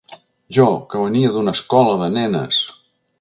[0.57, 0.63] Jo,
[0.93, 2.63] que venia d’una escola de nenes!